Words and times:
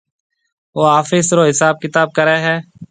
او 0.75 0.81
آفس 0.99 1.27
رو 1.37 1.43
حساب 1.51 1.75
ڪتاب 1.83 2.07
ڪرَي 2.17 2.37
ھيََََ 2.45 2.55